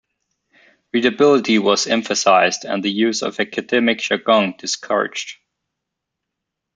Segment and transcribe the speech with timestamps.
[0.93, 5.37] Readability was emphasized and the use of academic jargon discouraged.